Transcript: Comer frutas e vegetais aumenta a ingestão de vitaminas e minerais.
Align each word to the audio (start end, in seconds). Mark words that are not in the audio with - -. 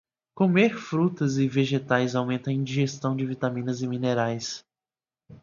Comer 0.33 0.73
frutas 0.79 1.37
e 1.37 1.47
vegetais 1.47 2.15
aumenta 2.15 2.49
a 2.49 2.53
ingestão 2.53 3.15
de 3.15 3.23
vitaminas 3.23 3.83
e 3.83 3.87
minerais. 3.87 4.65